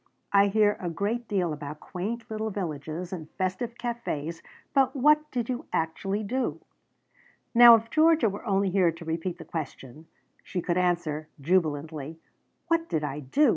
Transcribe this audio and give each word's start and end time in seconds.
I 0.33 0.47
hear 0.47 0.77
a 0.79 0.89
great 0.89 1.27
deal 1.27 1.53
about 1.53 1.79
quaint 1.79 2.25
little 2.31 2.49
villages 2.49 3.13
and 3.13 3.29
festive 3.37 3.77
cafes, 3.77 4.41
but 4.73 4.95
what 4.95 5.29
did 5.29 5.47
you 5.47 5.67
actually 5.71 6.23
do?" 6.23 6.59
Now 7.53 7.75
if 7.75 7.91
Georgia 7.91 8.27
were 8.27 8.43
only 8.43 8.71
here 8.71 8.91
to 8.91 9.05
repeat 9.05 9.37
the 9.37 9.45
question, 9.45 10.07
she 10.41 10.59
could 10.59 10.79
answer 10.79 11.27
jubilantly: 11.39 12.19
"What 12.67 12.89
did 12.89 13.03
I 13.03 13.19
do? 13.19 13.49